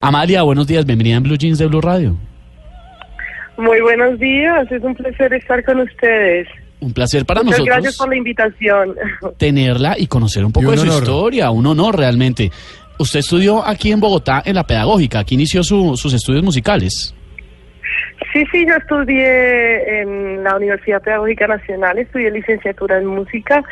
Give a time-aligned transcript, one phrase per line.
[0.00, 2.16] Amalia, buenos días, bienvenida en Blue Jeans de Blue Radio.
[3.56, 6.46] Muy buenos días, es un placer estar con ustedes.
[6.80, 8.94] Un placer para Muchas nosotros gracias por la invitación.
[9.38, 12.50] tenerla y conocer un poco un de su historia, un honor realmente.
[12.98, 17.14] Usted estudió aquí en Bogotá en la pedagógica, aquí inició su- sus estudios musicales.
[18.34, 23.64] Sí, sí, yo estudié en la Universidad Pedagógica Nacional, estudié licenciatura en música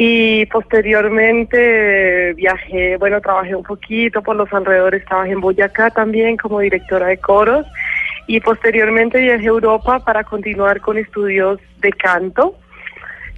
[0.00, 6.60] y posteriormente viajé, bueno, trabajé un poquito por los alrededores, trabajé en Boyacá también como
[6.60, 7.66] directora de coros.
[8.28, 12.54] Y posteriormente viajé a Europa para continuar con estudios de canto.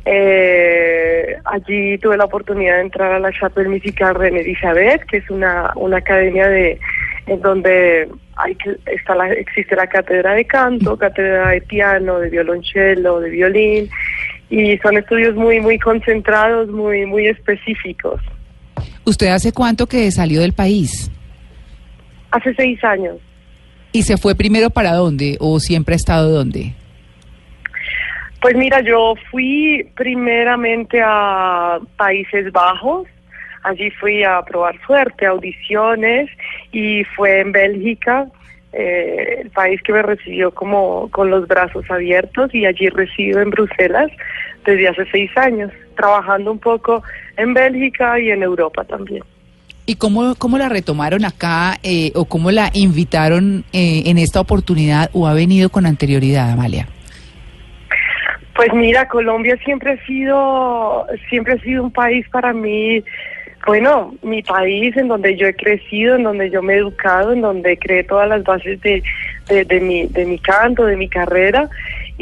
[0.04, 5.30] Eh, allí tuve la oportunidad de entrar a la Chapelle Musical René Elizabeth, que es
[5.30, 6.78] una, una academia de
[7.26, 12.28] en donde hay que, está la, existe la cátedra de canto, cátedra de piano, de
[12.28, 13.88] violonchelo, de violín,
[14.50, 18.20] y son estudios muy muy concentrados, muy muy específicos.
[19.04, 21.10] ¿Usted hace cuánto que salió del país?
[22.30, 23.16] Hace seis años.
[23.92, 26.74] ¿Y se fue primero para dónde o siempre ha estado dónde?
[28.40, 33.06] Pues mira, yo fui primeramente a Países Bajos,
[33.64, 36.30] allí fui a probar suerte, audiciones,
[36.72, 38.28] y fue en Bélgica,
[38.72, 43.50] eh, el país que me recibió como con los brazos abiertos, y allí resido en
[43.50, 44.10] Bruselas
[44.70, 47.02] desde hace seis años, trabajando un poco
[47.36, 49.22] en Bélgica y en Europa también.
[49.86, 55.10] ¿Y cómo, cómo la retomaron acá eh, o cómo la invitaron eh, en esta oportunidad
[55.12, 56.86] o ha venido con anterioridad, Amalia?
[58.54, 63.02] Pues mira, Colombia siempre ha sido, siempre ha sido un país para mí,
[63.66, 67.40] bueno, mi país en donde yo he crecido, en donde yo me he educado, en
[67.40, 69.02] donde creé todas las bases de,
[69.48, 71.68] de, de mi, de mi canto, de mi carrera.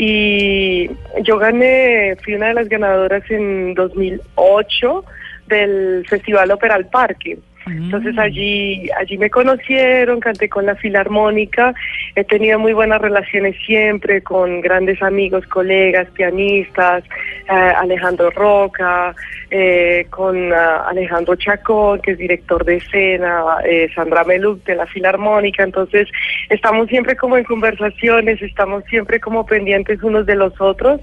[0.00, 0.88] Y
[1.25, 5.04] yo gané, fui una de las ganadoras en 2008
[5.48, 7.36] del Festival Ópera al Parque.
[7.70, 11.74] Entonces allí, allí me conocieron, canté con la Filarmónica,
[12.14, 17.04] he tenido muy buenas relaciones siempre con grandes amigos, colegas, pianistas,
[17.48, 19.14] eh, Alejandro Roca,
[19.50, 24.86] eh, con ah, Alejandro Chacón, que es director de escena, eh, Sandra Meluc de la
[24.86, 26.08] Filarmónica, entonces
[26.50, 31.00] estamos siempre como en conversaciones, estamos siempre como pendientes unos de los otros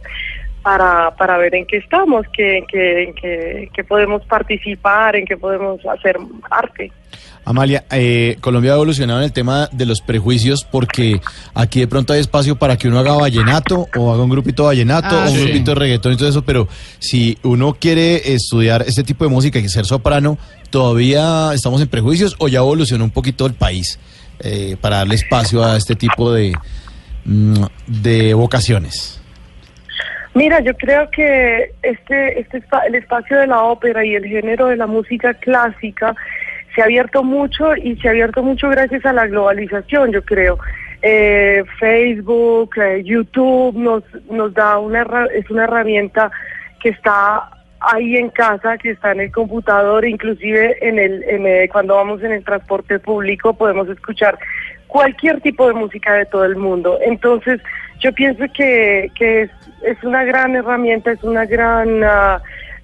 [0.65, 5.23] para, para ver en qué estamos, que, en qué, en qué- qué podemos participar, en
[5.25, 6.17] qué podemos hacer
[6.49, 6.91] arte.
[7.47, 11.21] Amalia, eh, Colombia ha evolucionado en el tema de los prejuicios porque
[11.53, 14.67] aquí de pronto hay espacio para que uno haga vallenato o haga un grupito de
[14.69, 15.43] vallenato Ah, o un sí.
[15.43, 19.59] grupito de reggaetón y todo eso, pero si uno quiere estudiar este tipo de música
[19.59, 20.39] y ser soprano,
[20.71, 23.99] ¿todavía estamos en prejuicios o ya evolucionó un poquito el país
[24.39, 26.55] eh, para darle espacio a este tipo de,
[27.25, 29.21] mm, de vocaciones?
[30.35, 34.75] Mira, yo creo que este, este el espacio de la ópera y el género de
[34.75, 36.13] la música clásica
[36.75, 40.59] se ha abierto mucho y se ha abierto mucho gracias a la globalización, yo creo.
[41.01, 46.29] Eh, Facebook, eh, YouTube nos, nos da una, es una herramienta
[46.81, 51.69] que está ahí en casa, que está en el computador, inclusive en el, en el-
[51.69, 54.37] cuando vamos en el transporte público podemos escuchar
[54.87, 56.97] cualquier tipo de música de todo el mundo.
[57.01, 57.61] Entonces,
[57.99, 62.03] yo pienso que, es, una gran herramienta, es una gran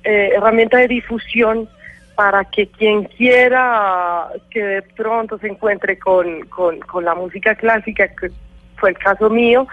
[0.03, 1.67] eh, herramienta de difusión
[2.16, 8.07] para que quien quiera que de pronto se encuentre con, con, con la música clásica,
[8.07, 8.29] que
[8.77, 9.67] fue el caso mío,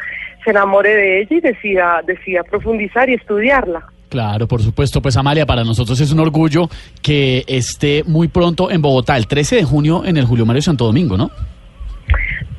[0.44, 3.84] se enamore de ella y decida, decida profundizar y estudiarla.
[4.08, 5.02] Claro, por supuesto.
[5.02, 6.68] Pues Amalia, para nosotros es un orgullo
[7.02, 10.86] que esté muy pronto en Bogotá, el 13 de junio en el Julio Mario Santo
[10.86, 11.30] Domingo, ¿no?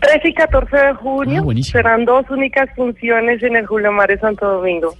[0.02, 4.46] 13 y 14 de junio Ah, serán dos únicas funciones en el Julio Mario Santo
[4.48, 4.94] Domingo.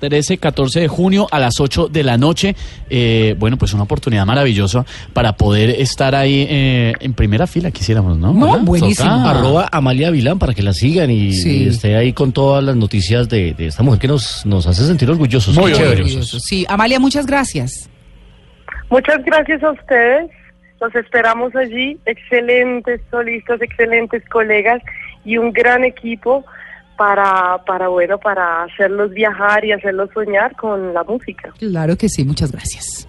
[0.00, 2.54] 13, 14 de junio a las 8 de la noche.
[2.88, 8.16] Eh, bueno, pues una oportunidad maravillosa para poder estar ahí eh, en primera fila, quisiéramos,
[8.16, 8.32] ¿no?
[8.32, 8.64] No, ¿Verdad?
[8.64, 9.10] buenísimo.
[9.10, 11.64] Arroba Amalia Vilán para que la sigan y, Sí.
[11.64, 14.84] y esté ahí con todas las noticias de, de esta mujer que nos, nos hace
[14.86, 15.56] sentir orgullosos.
[15.56, 16.02] Muy Qué chévere.
[16.02, 16.38] Orgulloso.
[16.38, 17.90] Sí, Amalia, muchas gracias.
[18.90, 20.30] Muchas gracias a ustedes.
[20.80, 21.98] Los esperamos allí.
[22.06, 24.82] Excelentes solistas, excelentes colegas
[25.24, 26.44] y un gran equipo
[26.96, 31.52] para, para bueno, para hacerlos viajar y hacerlos soñar con la música.
[31.58, 33.08] Claro que sí, muchas gracias.